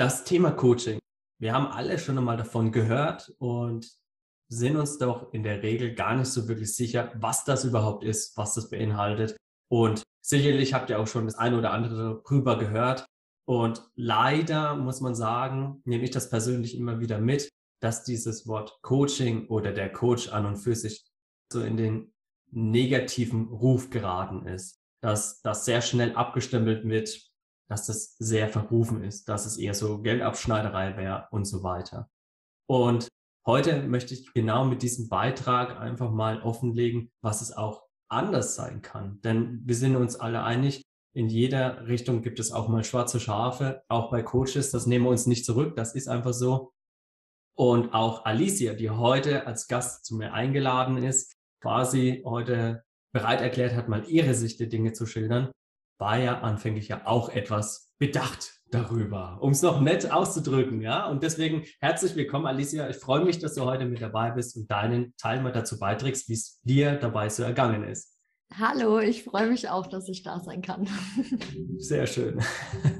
[0.00, 0.98] Das Thema Coaching.
[1.42, 3.86] Wir haben alle schon einmal davon gehört und
[4.48, 8.34] sind uns doch in der Regel gar nicht so wirklich sicher, was das überhaupt ist,
[8.38, 9.36] was das beinhaltet.
[9.70, 13.04] Und sicherlich habt ihr auch schon das eine oder andere darüber gehört.
[13.46, 17.50] Und leider muss man sagen, nehme ich das persönlich immer wieder mit,
[17.82, 21.04] dass dieses Wort Coaching oder der Coach an und für sich
[21.52, 22.14] so in den
[22.50, 27.29] negativen Ruf geraten ist, dass das sehr schnell abgestempelt wird
[27.70, 32.10] dass das sehr verrufen ist, dass es eher so Geldabschneiderei wäre und so weiter.
[32.68, 33.08] Und
[33.46, 38.82] heute möchte ich genau mit diesem Beitrag einfach mal offenlegen, was es auch anders sein
[38.82, 39.20] kann.
[39.22, 40.82] Denn wir sind uns alle einig,
[41.14, 45.10] in jeder Richtung gibt es auch mal schwarze Schafe, auch bei Coaches, das nehmen wir
[45.10, 46.72] uns nicht zurück, das ist einfach so.
[47.56, 53.74] Und auch Alicia, die heute als Gast zu mir eingeladen ist, quasi heute bereit erklärt
[53.74, 55.50] hat, mal ihre Sicht der Dinge zu schildern,
[56.00, 61.06] war ja anfänglich ja auch etwas bedacht darüber, um es noch nett auszudrücken, ja.
[61.06, 62.88] Und deswegen herzlich willkommen, Alicia.
[62.88, 66.28] Ich freue mich, dass du heute mit dabei bist und deinen Teil mal dazu beiträgst,
[66.28, 68.16] wie es dir dabei so ergangen ist.
[68.54, 70.88] Hallo, ich freue mich auch, dass ich da sein kann.
[71.78, 72.40] Sehr schön.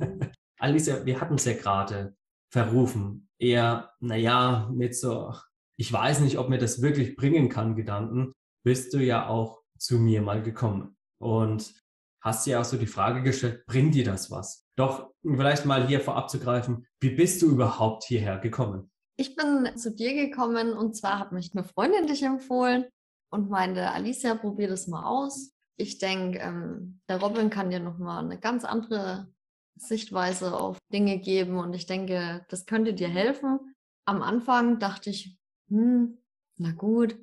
[0.58, 2.14] Alicia, wir hatten es ja gerade
[2.52, 3.28] verrufen.
[3.38, 5.34] Eher, naja, mit so,
[5.78, 9.98] ich weiß nicht, ob mir das wirklich bringen kann, Gedanken, bist du ja auch zu
[9.98, 10.96] mir mal gekommen.
[11.18, 11.74] Und
[12.20, 14.66] hast du ja auch so die Frage gestellt, bringt dir das was?
[14.76, 18.90] Doch vielleicht mal hier vorab zu greifen, wie bist du überhaupt hierher gekommen?
[19.16, 22.86] Ich bin zu dir gekommen und zwar hat mich eine Freundin dich empfohlen
[23.30, 25.52] und meinte, Alicia, probier das mal aus.
[25.76, 29.30] Ich denke, ähm, der Robin kann dir nochmal eine ganz andere
[29.76, 33.74] Sichtweise auf Dinge geben und ich denke, das könnte dir helfen.
[34.06, 36.18] Am Anfang dachte ich, hm,
[36.58, 37.18] na gut,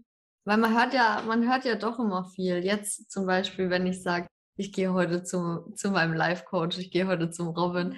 [0.45, 2.64] weil man hört ja, man hört ja doch immer viel.
[2.64, 7.08] Jetzt zum Beispiel, wenn ich sage, ich gehe heute zu, zu meinem Life-Coach, ich gehe
[7.08, 7.95] heute zum Robin,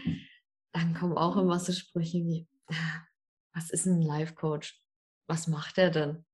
[0.73, 2.47] dann kommen auch immer so Sprüche wie,
[3.53, 4.80] was ist ein Life-Coach?
[5.27, 6.25] Was macht er denn?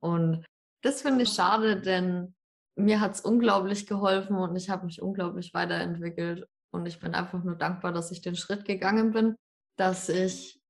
[0.00, 0.44] Und
[0.82, 2.34] das finde ich schade, denn
[2.76, 6.46] mir hat es unglaublich geholfen und ich habe mich unglaublich weiterentwickelt.
[6.70, 9.34] Und ich bin einfach nur dankbar, dass ich den Schritt gegangen bin,
[9.76, 10.60] dass ich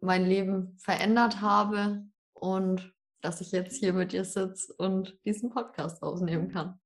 [0.00, 2.04] mein Leben verändert habe
[2.34, 2.92] und
[3.22, 6.78] dass ich jetzt hier mit dir sitze und diesen Podcast aufnehmen kann.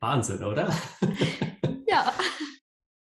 [0.00, 0.72] Wahnsinn, oder?
[1.88, 2.12] ja.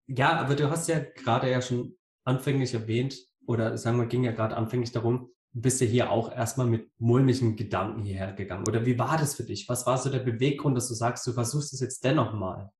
[0.06, 3.16] Ja, aber du hast ja gerade ja schon anfänglich erwähnt,
[3.46, 6.90] oder sagen wir, ging ja gerade anfänglich darum, du bist ja hier auch erstmal mit
[6.98, 8.66] mulmigen Gedanken hierher gegangen.
[8.68, 9.68] Oder wie war das für dich?
[9.68, 12.70] Was war so der Beweggrund, dass du sagst, du versuchst es jetzt dennoch mal?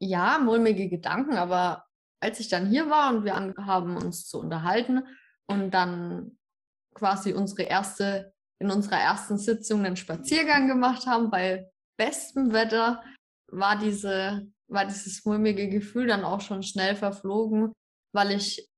[0.00, 1.84] Ja, mulmige Gedanken, aber
[2.20, 5.02] als ich dann hier war und wir haben uns zu unterhalten
[5.46, 6.38] und dann
[6.94, 13.02] quasi unsere erste, in unserer ersten Sitzung einen Spaziergang gemacht haben bei bestem Wetter,
[13.56, 17.72] war diese, war dieses mulmige Gefühl dann auch schon schnell verflogen,
[18.12, 18.68] weil ich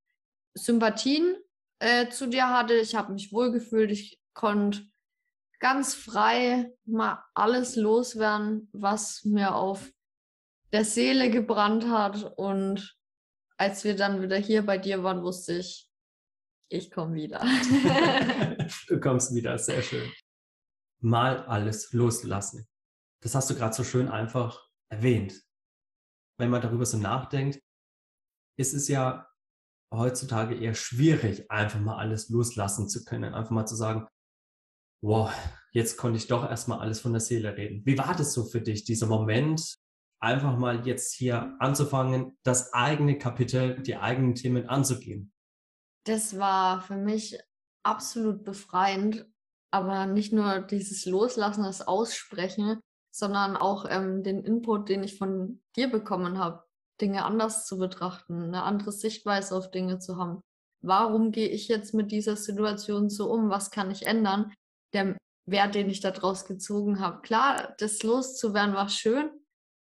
[0.54, 1.36] Sympathien
[1.80, 2.74] äh, zu dir hatte.
[2.74, 3.90] Ich habe mich wohlgefühlt.
[3.90, 4.86] Ich konnte
[5.58, 9.90] ganz frei mal alles loswerden, was mir auf
[10.72, 12.32] der Seele gebrannt hat.
[12.36, 12.96] Und
[13.56, 15.90] als wir dann wieder hier bei dir waren, wusste ich,
[16.70, 17.40] ich komme wieder.
[18.88, 20.12] du kommst wieder, sehr schön.
[21.00, 22.68] Mal alles loslassen.
[23.20, 25.42] Das hast du gerade so schön einfach erwähnt.
[26.38, 27.60] Wenn man darüber so nachdenkt,
[28.58, 29.28] ist es ja
[29.92, 33.34] heutzutage eher schwierig, einfach mal alles loslassen zu können.
[33.34, 34.06] Einfach mal zu sagen,
[35.02, 35.32] wow,
[35.72, 37.84] jetzt konnte ich doch erstmal alles von der Seele reden.
[37.86, 39.76] Wie war das so für dich, dieser Moment,
[40.20, 45.32] einfach mal jetzt hier anzufangen, das eigene Kapitel, die eigenen Themen anzugehen?
[46.04, 47.38] Das war für mich
[47.84, 49.26] absolut befreiend,
[49.70, 52.80] aber nicht nur dieses Loslassen, das Aussprechen,
[53.18, 56.64] sondern auch ähm, den Input, den ich von dir bekommen habe,
[57.00, 60.40] Dinge anders zu betrachten, eine andere Sichtweise auf Dinge zu haben.
[60.80, 63.50] Warum gehe ich jetzt mit dieser Situation so um?
[63.50, 64.52] Was kann ich ändern?
[64.92, 67.20] Der Wert, den ich daraus gezogen habe.
[67.22, 69.30] Klar, das loszuwerden war schön.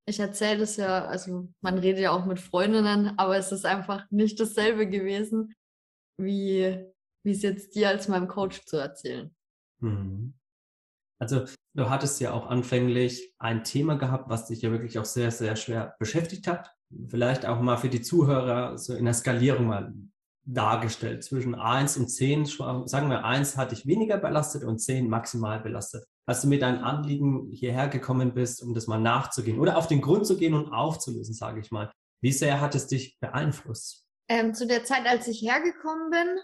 [0.06, 4.04] Ich erzähle das ja, also man redet ja auch mit Freundinnen, aber es ist einfach
[4.10, 5.54] nicht dasselbe gewesen,
[6.18, 6.84] wie,
[7.24, 9.34] wie es jetzt dir als meinem Coach zu erzählen.
[9.78, 10.34] Mhm.
[11.22, 15.30] Also du hattest ja auch anfänglich ein Thema gehabt, was dich ja wirklich auch sehr,
[15.30, 16.74] sehr schwer beschäftigt hat.
[17.06, 19.94] Vielleicht auch mal für die Zuhörer so in der Skalierung mal
[20.44, 21.22] dargestellt.
[21.22, 26.04] Zwischen eins und zehn, sagen wir, eins hatte ich weniger belastet und zehn maximal belastet.
[26.26, 30.00] Als du mit deinem Anliegen hierher gekommen bist, um das mal nachzugehen oder auf den
[30.00, 31.92] Grund zu gehen und aufzulösen, sage ich mal.
[32.20, 34.08] Wie sehr hat es dich beeinflusst?
[34.28, 36.38] Ähm, zu der Zeit, als ich hergekommen bin,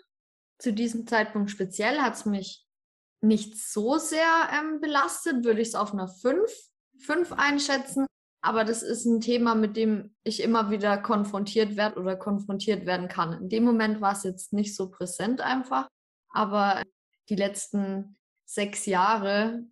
[0.61, 2.68] zu diesem Zeitpunkt speziell, hat es mich
[3.21, 6.51] nicht so sehr ähm, belastet, würde ich es auf einer 5,
[6.99, 8.07] 5 einschätzen.
[8.41, 13.09] Aber das ist ein Thema, mit dem ich immer wieder konfrontiert werde oder konfrontiert werden
[13.09, 13.33] kann.
[13.33, 15.89] In dem Moment war es jetzt nicht so präsent einfach,
[16.31, 16.83] aber
[17.29, 18.17] die letzten
[18.47, 19.65] sechs Jahre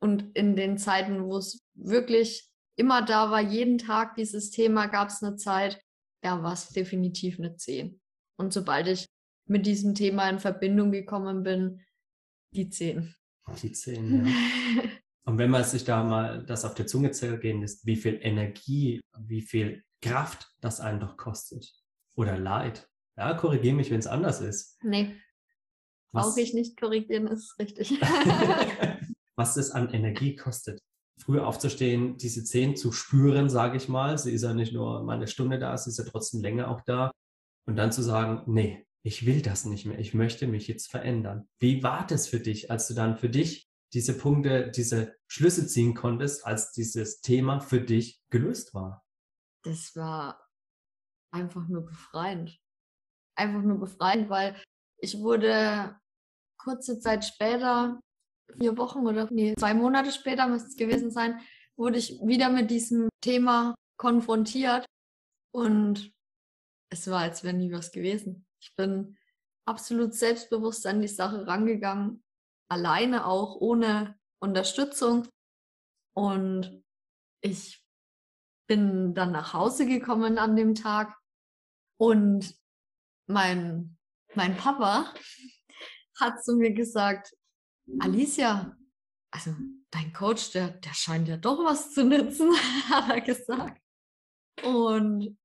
[0.00, 5.08] und in den Zeiten, wo es wirklich immer da war, jeden Tag dieses Thema, gab
[5.08, 5.80] es eine Zeit,
[6.24, 8.00] ja, war es definitiv eine 10.
[8.36, 9.06] Und sobald ich
[9.46, 11.82] mit diesem Thema in Verbindung gekommen bin,
[12.54, 13.14] die 10.
[13.62, 14.32] Die 10, ja.
[15.26, 19.00] Und wenn man sich da mal das auf der Zunge zergehen lässt, wie viel Energie,
[19.18, 21.72] wie viel Kraft das einen doch kostet.
[22.14, 22.88] Oder Leid.
[23.16, 24.78] Ja, korrigiere mich, wenn es anders ist.
[24.82, 25.16] Nee.
[26.12, 27.90] Brauche ich nicht korrigieren, ist richtig.
[29.36, 30.78] Was es an Energie kostet.
[31.18, 34.18] Früher aufzustehen, diese Zehn zu spüren, sage ich mal.
[34.18, 36.82] Sie ist ja nicht nur mal eine Stunde da, sie ist ja trotzdem länger auch
[36.82, 37.10] da.
[37.66, 39.98] Und dann zu sagen, nee, ich will das nicht mehr.
[39.98, 41.46] Ich möchte mich jetzt verändern.
[41.58, 45.94] Wie war das für dich, als du dann für dich diese Punkte, diese Schlüsse ziehen
[45.94, 49.04] konntest, als dieses Thema für dich gelöst war?
[49.62, 50.42] Das war
[51.30, 52.58] einfach nur befreiend.
[53.36, 54.60] Einfach nur befreiend, weil
[54.98, 56.00] ich wurde
[56.56, 58.00] kurze Zeit später,
[58.58, 61.40] vier Wochen oder nee, zwei Monate später müsste es gewesen sein,
[61.76, 64.86] wurde ich wieder mit diesem Thema konfrontiert
[65.52, 66.10] und
[66.90, 68.46] es war, als wäre nie was gewesen.
[68.64, 69.16] Ich bin
[69.66, 72.24] absolut selbstbewusst an die Sache rangegangen
[72.68, 75.28] alleine auch ohne Unterstützung.
[76.16, 76.82] Und
[77.40, 77.84] ich
[78.66, 81.16] bin dann nach Hause gekommen an dem Tag
[81.98, 82.56] und
[83.26, 83.98] mein,
[84.34, 85.12] mein Papa
[86.20, 87.34] hat zu mir gesagt,
[88.00, 88.76] Alicia,
[89.30, 89.54] also
[89.90, 92.50] dein Coach, der, der scheint ja doch was zu nützen,
[92.88, 93.82] hat er gesagt.
[94.62, 95.38] Und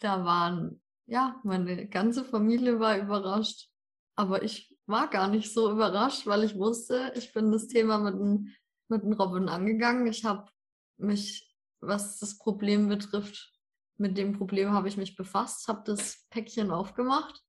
[0.00, 3.70] da waren, ja, meine ganze Familie war überrascht,
[4.14, 8.14] aber ich war gar nicht so überrascht, weil ich wusste, ich bin das Thema mit
[8.14, 8.54] dem,
[8.88, 10.06] mit dem Robin angegangen.
[10.06, 10.50] Ich habe
[10.98, 13.52] mich, was das Problem betrifft,
[13.96, 17.42] mit dem Problem habe ich mich befasst, habe das Päckchen aufgemacht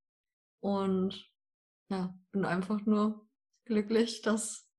[0.61, 1.29] und
[1.89, 3.27] ja, bin einfach nur
[3.65, 4.69] glücklich, dass,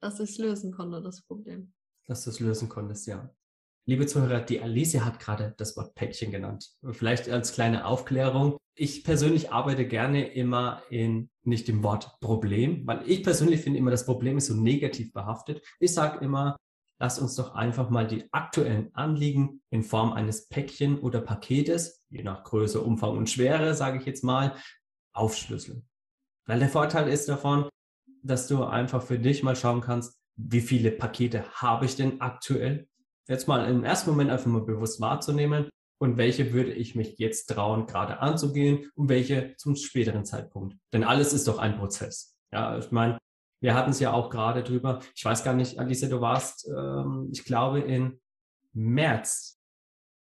[0.00, 1.72] dass ich es lösen konnte, das Problem.
[2.06, 3.32] Dass du es lösen konntest, ja.
[3.86, 6.70] Liebe Zuhörer, die Alicia hat gerade das Wort Päckchen genannt.
[6.92, 8.56] Vielleicht als kleine Aufklärung.
[8.76, 13.90] Ich persönlich arbeite gerne immer in nicht dem Wort Problem, weil ich persönlich finde immer,
[13.90, 15.62] das Problem ist so negativ behaftet.
[15.80, 16.56] Ich sage immer,
[17.00, 22.22] lass uns doch einfach mal die aktuellen Anliegen in Form eines Päckchen oder Paketes, je
[22.22, 24.54] nach Größe, Umfang und Schwere, sage ich jetzt mal,
[25.14, 25.88] aufschlüsseln.
[26.46, 27.68] Weil der Vorteil ist davon,
[28.22, 32.89] dass du einfach für dich mal schauen kannst, wie viele Pakete habe ich denn aktuell?
[33.30, 35.70] Jetzt mal im ersten Moment einfach mal bewusst wahrzunehmen
[36.02, 40.76] und welche würde ich mich jetzt trauen, gerade anzugehen und welche zum späteren Zeitpunkt.
[40.92, 42.36] Denn alles ist doch ein Prozess.
[42.52, 43.18] Ja, ich meine,
[43.62, 45.00] wir hatten es ja auch gerade drüber.
[45.14, 48.20] Ich weiß gar nicht, Alice, du warst, ähm, ich glaube, in
[48.72, 49.60] März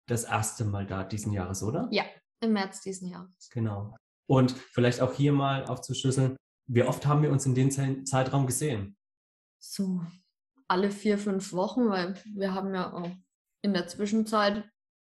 [0.09, 1.87] das erste Mal da diesen Jahres, oder?
[1.93, 2.03] Ja,
[2.41, 3.49] im März diesen Jahres.
[3.51, 3.95] Genau.
[4.27, 6.37] Und vielleicht auch hier mal aufzuschlüsseln,
[6.67, 8.97] wie oft haben wir uns in dem Zeitraum gesehen?
[9.61, 10.01] So
[10.69, 13.11] alle vier, fünf Wochen, weil wir haben ja auch
[13.63, 14.65] in der Zwischenzeit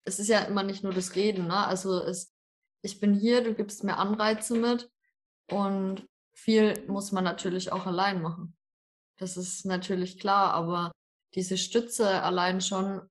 [0.09, 1.67] es ist ja immer nicht nur das Reden, ne?
[1.67, 2.35] Also es,
[2.81, 4.89] ich bin hier, du gibst mir Anreize mit
[5.51, 8.57] und viel muss man natürlich auch allein machen.
[9.17, 10.91] Das ist natürlich klar, aber
[11.35, 13.01] diese Stütze allein schon,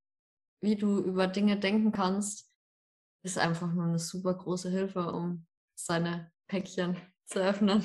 [0.61, 2.53] wie du über Dinge denken kannst,
[3.23, 5.47] ist einfach nur eine super große Hilfe, um
[5.79, 6.97] seine Päckchen
[7.27, 7.85] zu öffnen.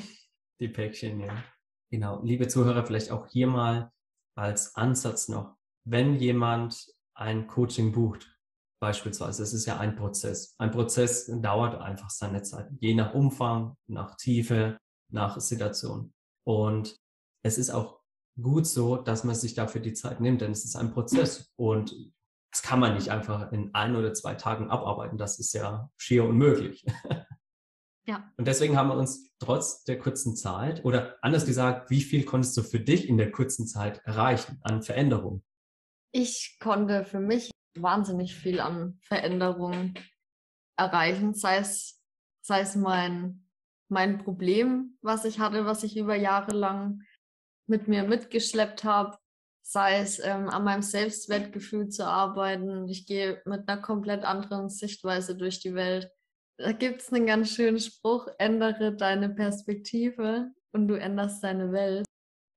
[0.60, 1.44] Die Päckchen, ja.
[1.92, 2.24] Genau.
[2.24, 3.92] Liebe Zuhörer, vielleicht auch hier mal
[4.36, 8.34] als Ansatz noch, wenn jemand ein Coaching bucht,
[8.80, 9.44] beispielsweise.
[9.44, 10.56] Es ist ja ein Prozess.
[10.58, 14.78] Ein Prozess dauert einfach seine Zeit, je nach Umfang, nach Tiefe,
[15.10, 16.14] nach Situation.
[16.46, 16.98] Und
[17.46, 18.02] es ist auch
[18.42, 21.96] gut so, dass man sich dafür die Zeit nimmt, denn es ist ein Prozess und
[22.52, 25.18] das kann man nicht einfach in ein oder zwei Tagen abarbeiten.
[25.18, 26.86] Das ist ja schier unmöglich.
[28.06, 28.32] Ja.
[28.38, 32.58] Und deswegen haben wir uns trotz der kurzen Zeit oder anders gesagt, wie viel konntest
[32.58, 35.44] du für dich in der kurzen Zeit erreichen an Veränderung?
[36.12, 39.94] Ich konnte für mich wahnsinnig viel an Veränderungen
[40.78, 42.02] erreichen, sei es,
[42.42, 43.48] sei es mein,
[43.90, 47.04] mein Problem, was ich hatte, was ich über Jahre lang
[47.68, 49.18] mit mir mitgeschleppt habe,
[49.62, 52.88] sei es ähm, an meinem Selbstwertgefühl zu arbeiten.
[52.90, 56.12] Ich gehe mit einer komplett anderen Sichtweise durch die Welt.
[56.58, 62.06] Da gibt es einen ganz schönen Spruch, ändere deine Perspektive und du änderst deine Welt.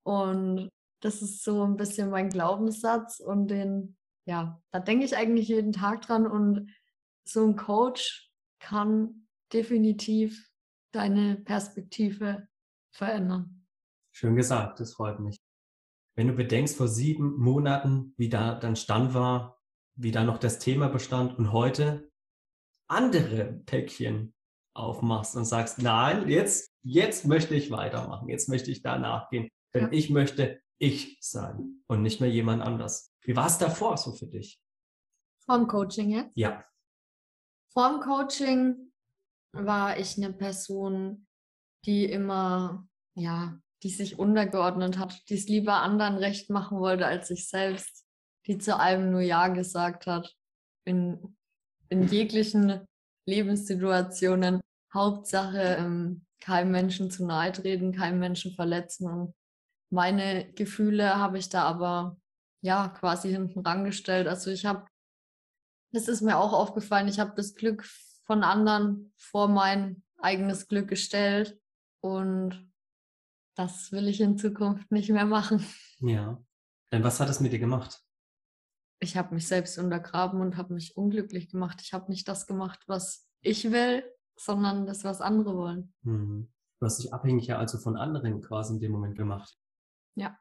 [0.04, 0.68] Und
[1.02, 5.72] das ist so ein bisschen mein Glaubenssatz und den ja, da denke ich eigentlich jeden
[5.72, 6.70] Tag dran und
[7.24, 10.50] so ein Coach kann definitiv
[10.92, 12.48] deine Perspektive
[12.90, 13.66] verändern.
[14.12, 15.36] Schön gesagt, das freut mich.
[16.16, 19.60] Wenn du bedenkst, vor sieben Monaten, wie da dein Stand war,
[19.94, 22.10] wie da noch das Thema bestand und heute
[22.88, 24.34] andere Päckchen
[24.74, 29.84] aufmachst und sagst, nein, jetzt, jetzt möchte ich weitermachen, jetzt möchte ich da nachgehen, denn
[29.84, 29.92] ja.
[29.92, 33.12] ich möchte ich sein und nicht mehr jemand anders.
[33.22, 34.60] Wie war es davor so für dich?
[35.44, 36.36] Vorm Coaching jetzt?
[36.36, 36.64] Ja.
[37.72, 38.92] Vorm Coaching
[39.52, 41.26] war ich eine Person,
[41.84, 47.28] die immer, ja, die sich untergeordnet hat, die es lieber anderen recht machen wollte als
[47.28, 48.06] sich selbst,
[48.46, 50.34] die zu allem nur Ja gesagt hat.
[50.84, 51.35] In,
[51.88, 52.86] in jeglichen
[53.26, 54.60] Lebenssituationen.
[54.92, 59.08] Hauptsache, ähm, keinem Menschen zu nahe treten, keinem Menschen verletzen.
[59.08, 59.34] Und
[59.90, 62.16] meine Gefühle habe ich da aber
[62.62, 64.26] ja quasi hinten rangestellt.
[64.26, 64.86] Also ich habe,
[65.92, 67.84] das ist mir auch aufgefallen, ich habe das Glück
[68.24, 71.60] von anderen vor mein eigenes Glück gestellt.
[72.00, 72.70] Und
[73.54, 75.64] das will ich in Zukunft nicht mehr machen.
[76.00, 76.42] Ja.
[76.92, 78.05] Denn was hat es mit dir gemacht?
[79.00, 81.80] Ich habe mich selbst untergraben und habe mich unglücklich gemacht.
[81.82, 84.04] Ich habe nicht das gemacht, was ich will,
[84.38, 85.94] sondern das, was andere wollen.
[86.02, 86.52] Mhm.
[86.80, 89.56] Du hast dich abhängig ja also von anderen quasi in dem Moment gemacht.
[90.14, 90.38] Ja.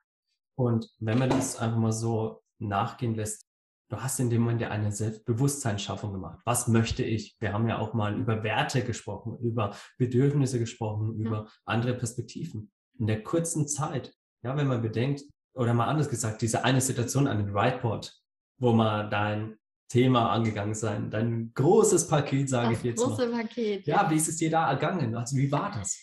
[0.58, 3.46] Und wenn man das einfach mal so nachgehen lässt,
[3.90, 6.40] du hast in dem Moment ja eine Selbstbewusstseinsschaffung gemacht.
[6.46, 7.36] Was möchte ich?
[7.40, 11.52] Wir haben ja auch mal über Werte gesprochen, über Bedürfnisse gesprochen, über ja.
[11.66, 12.72] andere Perspektiven.
[12.98, 17.28] In der kurzen Zeit, ja, wenn man bedenkt, oder mal anders gesagt, diese eine Situation
[17.28, 18.14] an dem Whiteboard,
[18.58, 19.58] wo man dein
[19.88, 23.44] Thema angegangen sein, dein großes Paket, sage das ich jetzt große mal.
[23.44, 23.86] Paket.
[23.86, 25.16] Ja, wie ist es dir da ergangen?
[25.16, 26.00] Also wie war das?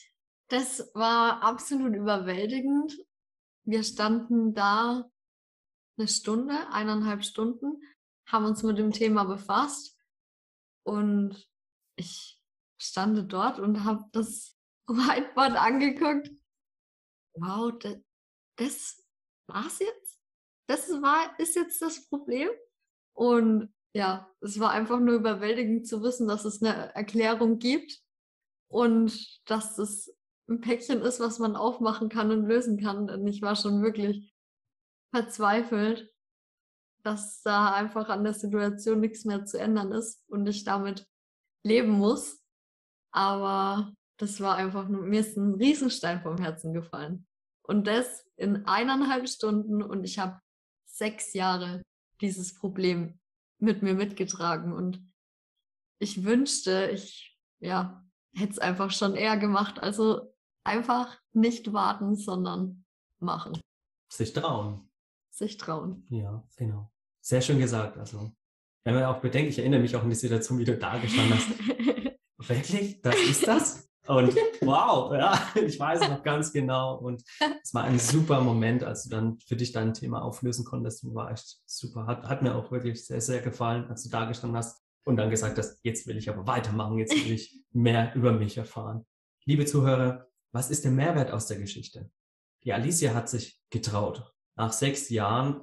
[0.49, 2.97] Das war absolut überwältigend.
[3.65, 5.09] Wir standen da
[5.99, 7.83] eine Stunde, eineinhalb Stunden,
[8.27, 9.99] haben uns mit dem Thema befasst
[10.85, 11.49] und
[11.97, 12.41] ich
[12.81, 14.57] stand dort und habe das
[14.87, 16.31] Whiteboard angeguckt.
[17.35, 17.97] Wow, das,
[18.57, 19.07] das
[19.47, 20.22] war's jetzt?
[20.73, 22.49] Das war, ist jetzt das Problem?
[23.15, 28.01] Und ja, es war einfach nur überwältigend zu wissen, dass es eine Erklärung gibt
[28.69, 29.13] und
[29.45, 30.17] dass es
[30.49, 33.07] ein Päckchen ist, was man aufmachen kann und lösen kann.
[33.07, 34.35] Denn ich war schon wirklich
[35.15, 36.11] verzweifelt,
[37.03, 41.07] dass da einfach an der Situation nichts mehr zu ändern ist und ich damit
[41.67, 42.43] leben muss.
[43.11, 47.27] Aber das war einfach nur, mir ist ein Riesenstein vom Herzen gefallen.
[47.61, 50.41] Und das in eineinhalb Stunden und ich habe
[51.03, 51.83] sechs Jahre
[52.21, 53.19] dieses Problem
[53.59, 54.73] mit mir mitgetragen.
[54.73, 55.05] Und
[55.99, 58.07] ich wünschte, ich ja,
[58.37, 59.81] hätte es einfach schon eher gemacht.
[59.81, 60.33] Also
[60.63, 62.85] einfach nicht warten, sondern
[63.19, 63.61] machen.
[64.13, 64.89] Sich trauen.
[65.31, 66.07] Sich trauen.
[66.09, 66.93] Ja, genau.
[67.21, 67.99] Sehr schön gesagt.
[67.99, 68.31] Also,
[68.85, 71.35] wenn man auch bedenkt, ich erinnere mich auch an die Situation, wie du da gestanden
[71.35, 71.51] hast.
[72.49, 73.01] Wirklich?
[73.01, 73.92] Das ist das?
[74.07, 76.97] Und wow, ja, ich weiß noch ganz genau.
[76.97, 77.23] Und
[77.63, 81.05] es war ein super Moment, als du dann für dich dein Thema auflösen konntest.
[81.05, 82.07] Und war echt super.
[82.07, 85.31] Hat, hat mir auch wirklich sehr, sehr gefallen, als du da gestanden hast und dann
[85.31, 89.07] gesagt hast, jetzt will ich aber weitermachen, jetzt will ich mehr über mich erfahren.
[89.45, 92.11] Liebe Zuhörer, was ist der Mehrwert aus der Geschichte?
[92.65, 94.33] Die Alicia hat sich getraut.
[94.55, 95.63] Nach sechs Jahren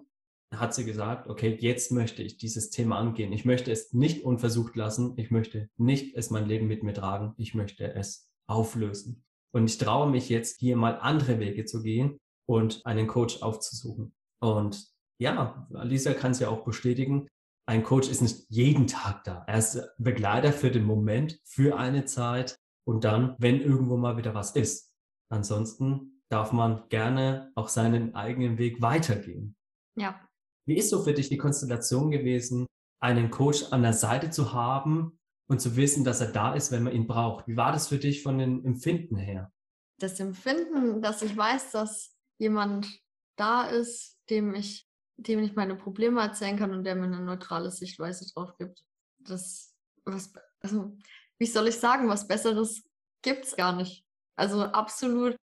[0.52, 3.32] hat sie gesagt, okay, jetzt möchte ich dieses Thema angehen.
[3.32, 5.14] Ich möchte es nicht unversucht lassen.
[5.18, 7.34] Ich möchte nicht es mein Leben mit mir tragen.
[7.38, 9.24] Ich möchte es auflösen.
[9.54, 14.14] Und ich traue mich jetzt hier mal andere Wege zu gehen und einen Coach aufzusuchen.
[14.42, 14.88] Und
[15.22, 17.28] ja, Alicia kann es ja auch bestätigen.
[17.68, 19.44] Ein Coach ist nicht jeden Tag da.
[19.48, 24.34] Er ist Begleiter für den Moment, für eine Zeit und dann, wenn irgendwo mal wieder
[24.34, 24.92] was ist.
[25.32, 29.56] Ansonsten darf man gerne auch seinen eigenen Weg weitergehen.
[29.96, 30.20] Ja.
[30.68, 32.66] Wie ist so für dich die Konstellation gewesen,
[33.02, 35.19] einen Coach an der Seite zu haben,
[35.50, 37.48] und zu wissen, dass er da ist, wenn man ihn braucht.
[37.48, 39.52] Wie war das für dich von den Empfinden her?
[39.98, 42.88] Das Empfinden, dass ich weiß, dass jemand
[43.36, 44.88] da ist, dem ich,
[45.18, 48.84] dem ich meine Probleme erzählen kann und der mir eine neutrale Sichtweise drauf gibt.
[49.18, 49.76] Das,
[50.06, 50.96] was, also,
[51.40, 52.84] wie soll ich sagen, was Besseres
[53.24, 54.06] gibt es gar nicht.
[54.36, 55.36] Also absolut,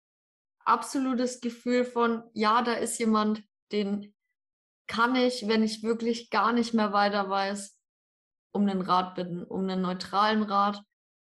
[0.60, 4.14] absolutes Gefühl von, ja, da ist jemand, den
[4.86, 7.75] kann ich, wenn ich wirklich gar nicht mehr weiter weiß,
[8.56, 10.82] um einen Rat bitten, um einen neutralen Rat.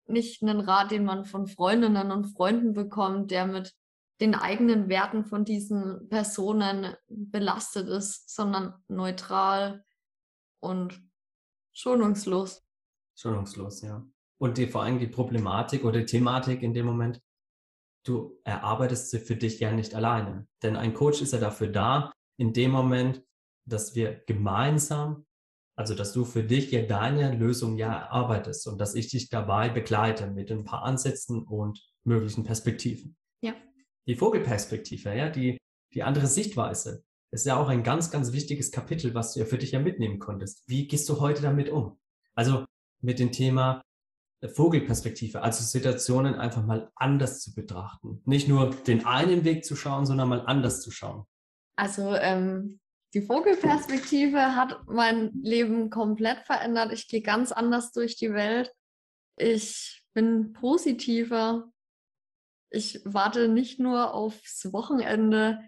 [0.07, 3.75] Nicht einen Rat, den man von Freundinnen und Freunden bekommt, der mit
[4.21, 9.85] den eigenen Werten von diesen Personen belastet ist, sondern neutral
[10.59, 11.01] und
[11.73, 12.63] schonungslos.
[13.15, 14.05] Schonungslos, ja.
[14.39, 17.21] Und die, vor allem die Problematik oder die Thematik in dem Moment,
[18.05, 20.47] du erarbeitest sie für dich ja nicht alleine.
[20.63, 23.23] Denn ein Coach ist ja dafür da, in dem Moment,
[23.65, 25.25] dass wir gemeinsam
[25.79, 29.69] also, dass du für dich ja deine Lösung ja erarbeitest und dass ich dich dabei
[29.69, 33.15] begleite mit ein paar Ansätzen und möglichen Perspektiven.
[33.41, 33.53] Ja.
[34.05, 35.57] Die Vogelperspektive, ja, die,
[35.93, 37.05] die andere Sichtweise.
[37.31, 40.19] Ist ja auch ein ganz, ganz wichtiges Kapitel, was du ja für dich ja mitnehmen
[40.19, 40.67] konntest.
[40.67, 41.97] Wie gehst du heute damit um?
[42.35, 42.65] Also
[43.01, 43.81] mit dem Thema
[44.45, 48.21] Vogelperspektive, also Situationen einfach mal anders zu betrachten.
[48.25, 51.23] Nicht nur den einen Weg zu schauen, sondern mal anders zu schauen.
[51.77, 52.81] Also ähm,
[53.13, 56.93] die Vogelperspektive hat mein Leben komplett verändert.
[56.93, 58.71] Ich gehe ganz anders durch die Welt.
[59.35, 61.71] Ich bin positiver.
[62.69, 65.59] Ich warte nicht nur aufs Wochenende.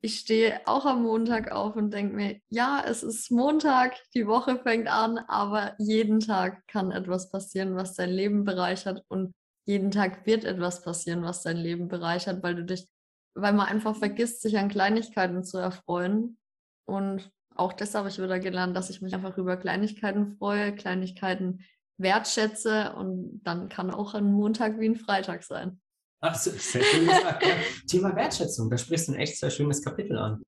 [0.00, 4.60] Ich stehe auch am Montag auf und denke mir, ja, es ist Montag, die Woche
[4.60, 10.24] fängt an, aber jeden Tag kann etwas passieren, was dein Leben bereichert und jeden Tag
[10.24, 12.88] wird etwas passieren, was dein Leben bereichert, weil du dich,
[13.34, 16.38] weil man einfach vergisst, sich an Kleinigkeiten zu erfreuen
[16.88, 21.64] und auch das habe ich wieder gelernt, dass ich mich einfach über Kleinigkeiten freue, Kleinigkeiten
[21.98, 25.80] wertschätze und dann kann auch ein Montag wie ein Freitag sein.
[26.20, 27.44] Ach, sehr schön gesagt.
[27.88, 30.42] Thema Wertschätzung, da sprichst du ein echt sehr schönes Kapitel an.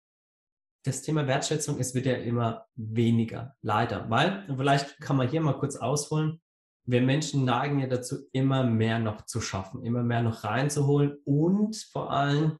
[0.84, 4.08] Das Thema Wertschätzung, es wird ja immer weniger, leider.
[4.08, 6.40] Weil, vielleicht kann man hier mal kurz ausholen,
[6.86, 11.76] wir Menschen neigen ja dazu, immer mehr noch zu schaffen, immer mehr noch reinzuholen und
[11.92, 12.56] vor allem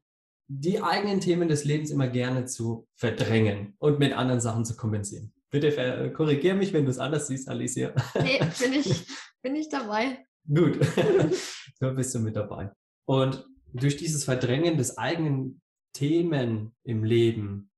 [0.53, 5.33] die eigenen Themen des Lebens immer gerne zu verdrängen und mit anderen Sachen zu kompensieren.
[5.49, 7.93] Bitte korrigiere mich, wenn du es anders siehst, Alicia.
[8.21, 9.07] Nee, bin ich,
[9.41, 10.25] bin ich dabei.
[10.45, 10.77] Gut,
[11.79, 12.69] so bist du mit dabei.
[13.05, 15.61] Und durch dieses Verdrängen des eigenen
[15.93, 17.71] Themen im Leben,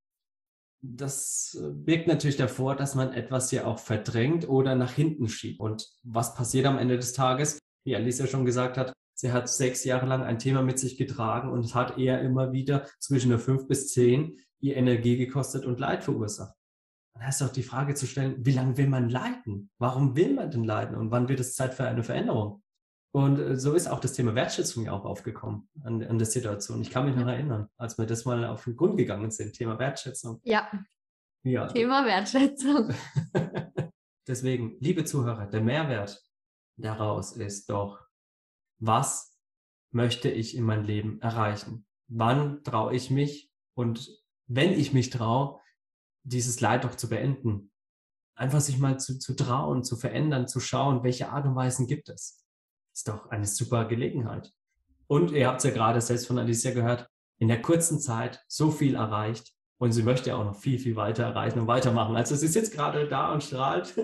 [0.82, 5.60] das birgt natürlich davor, dass man etwas ja auch verdrängt oder nach hinten schiebt.
[5.60, 7.60] Und was passiert am Ende des Tages?
[7.86, 11.52] Wie Alicia schon gesagt hat, Sie hat sechs Jahre lang ein Thema mit sich getragen
[11.52, 15.80] und es hat eher immer wieder zwischen der fünf bis zehn ihr Energie gekostet und
[15.80, 16.56] Leid verursacht.
[17.14, 19.70] Dann ist auch die Frage zu stellen, wie lange will man leiden?
[19.78, 20.96] Warum will man denn leiden?
[20.96, 22.64] Und wann wird es Zeit für eine Veränderung?
[23.16, 26.82] Und äh, so ist auch das Thema Wertschätzung ja auch aufgekommen an, an der Situation.
[26.82, 29.78] Ich kann mich noch erinnern, als wir das mal auf den Grund gegangen sind, Thema
[29.78, 30.42] Wertschätzung.
[30.44, 30.68] Ja.
[31.44, 31.68] ja.
[31.68, 32.92] Thema Wertschätzung.
[34.28, 36.24] Deswegen, liebe Zuhörer, der Mehrwert
[36.78, 38.00] daraus ist doch,
[38.86, 39.38] was
[39.92, 41.86] möchte ich in meinem Leben erreichen?
[42.08, 43.52] Wann traue ich mich?
[43.76, 44.10] Und
[44.48, 45.60] wenn ich mich traue,
[46.24, 47.72] dieses Leid doch zu beenden.
[48.36, 52.10] Einfach sich mal zu, zu trauen, zu verändern, zu schauen, welche Art und Weisen gibt
[52.10, 52.44] es.
[52.94, 54.52] Ist doch eine super Gelegenheit.
[55.08, 57.08] Und ihr habt es ja gerade selbst von Alicia gehört,
[57.40, 60.96] in der kurzen Zeit so viel erreicht und sie möchte ja auch noch viel, viel
[60.96, 62.16] weiter erreichen und weitermachen.
[62.16, 63.96] Also sie ist jetzt gerade da und strahlt.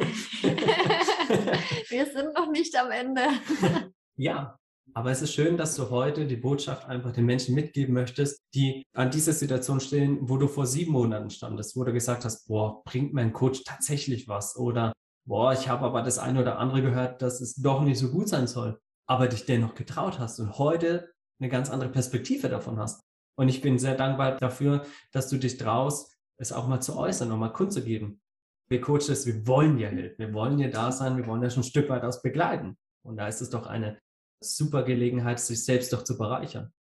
[1.90, 3.22] Wir sind noch nicht am Ende.
[4.18, 4.59] ja,
[4.94, 8.84] aber es ist schön, dass du heute die Botschaft einfach den Menschen mitgeben möchtest, die
[8.94, 12.84] an dieser Situation stehen, wo du vor sieben Monaten standest, wo du gesagt hast, boah,
[12.84, 14.56] bringt mein Coach tatsächlich was?
[14.58, 14.94] Oder
[15.26, 18.30] boah, ich habe aber das eine oder andere gehört, dass es doch nicht so gut
[18.30, 23.02] sein soll, aber dich dennoch getraut hast und heute eine ganz andere Perspektive davon hast.
[23.38, 27.32] Und ich bin sehr dankbar dafür, dass du dich traust, es auch mal zu äußern
[27.32, 28.22] und mal kundzugeben.
[28.68, 31.62] Wir Coaches, wir wollen dir helfen, wir wollen dir da sein, wir wollen dir schon
[31.62, 32.78] ein Stück weit aus begleiten.
[33.02, 33.98] Und da ist es doch eine
[34.42, 36.74] super Gelegenheit, sich selbst doch zu bereichern.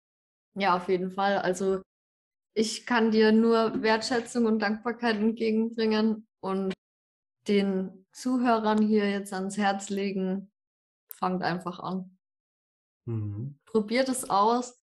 [0.55, 1.37] Ja, auf jeden Fall.
[1.37, 1.81] Also
[2.53, 6.73] ich kann dir nur Wertschätzung und Dankbarkeit entgegenbringen und
[7.47, 10.51] den Zuhörern hier jetzt ans Herz legen,
[11.09, 12.17] fangt einfach an.
[13.05, 13.59] Mhm.
[13.65, 14.79] Probiert es aus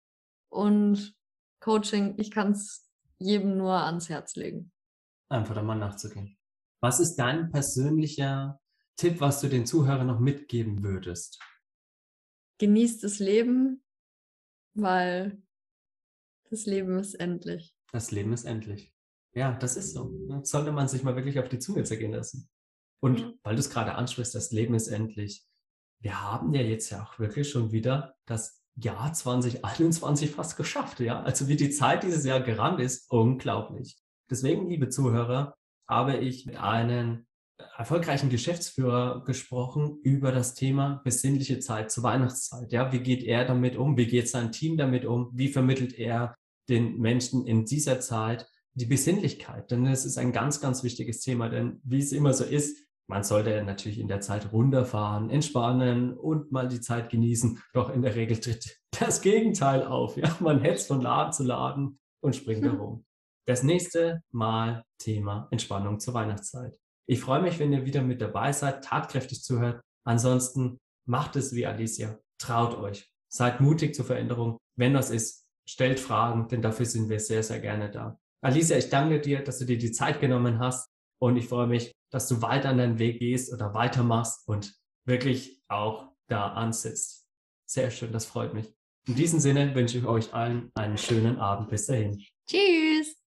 [0.50, 1.16] und
[1.60, 4.72] Coaching, ich kann es jedem nur ans Herz legen.
[5.30, 6.38] Einfach da mal nachzugehen.
[6.82, 8.60] Was ist dein persönlicher
[8.98, 11.40] Tipp, was du den Zuhörern noch mitgeben würdest?
[12.60, 13.84] Genießt das Leben,
[14.74, 15.42] weil
[16.50, 17.76] das Leben ist endlich.
[17.92, 18.94] Das Leben ist endlich.
[19.34, 20.12] Ja, das ist so.
[20.28, 22.50] Das sollte man sich mal wirklich auf die Zunge zergehen lassen.
[23.02, 23.34] Und ja.
[23.44, 25.46] weil du es gerade ansprichst, das Leben ist endlich.
[26.00, 31.00] Wir haben ja jetzt ja auch wirklich schon wieder das Jahr 2021 fast geschafft.
[31.00, 33.98] Ja, also wie die Zeit dieses Jahr gerannt ist, unglaublich.
[34.30, 35.56] Deswegen, liebe Zuhörer,
[35.88, 37.26] habe ich mit einem
[37.78, 42.72] erfolgreichen Geschäftsführer gesprochen über das Thema besinnliche Zeit zur Weihnachtszeit.
[42.72, 43.98] Ja, wie geht er damit um?
[43.98, 45.30] Wie geht sein Team damit um?
[45.34, 46.36] Wie vermittelt er
[46.70, 49.72] den Menschen in dieser Zeit die Besinnlichkeit?
[49.72, 51.50] Denn es ist ein ganz, ganz wichtiges Thema.
[51.50, 56.52] Denn wie es immer so ist, man sollte natürlich in der Zeit runterfahren, entspannen und
[56.52, 57.62] mal die Zeit genießen.
[57.74, 60.18] Doch in der Regel tritt das Gegenteil auf.
[60.18, 63.06] Ja, man hetzt von Laden zu Laden und springt herum.
[63.46, 66.80] Das nächste Mal Thema Entspannung zur Weihnachtszeit.
[67.06, 69.82] Ich freue mich, wenn ihr wieder mit dabei seid, tatkräftig zuhört.
[70.06, 72.20] Ansonsten macht es wie Alicia.
[72.38, 73.10] Traut euch.
[73.30, 74.58] Seid mutig zur Veränderung.
[74.78, 78.20] Wenn das ist, stellt Fragen, denn dafür sind wir sehr, sehr gerne da.
[78.42, 80.90] Alicia, ich danke dir, dass du dir die Zeit genommen hast
[81.22, 84.74] und ich freue mich, dass du weiter an deinen Weg gehst oder weitermachst und
[85.06, 87.26] wirklich auch da ansitzt.
[87.66, 88.74] Sehr schön, das freut mich.
[89.08, 91.70] In diesem Sinne wünsche ich euch allen einen schönen Abend.
[91.70, 92.22] Bis dahin.
[92.48, 93.23] Tschüss.